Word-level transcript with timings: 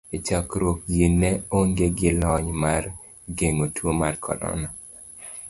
E 0.15 0.17
chakruok 0.25 0.79
ji 0.95 1.05
ne 1.21 1.31
onge 1.57 1.87
gi 1.97 2.09
lony 2.21 2.49
mar 2.63 2.83
geng'o 3.37 3.65
tuo 3.75 3.91
mar 4.01 4.13
korona. 4.25 4.67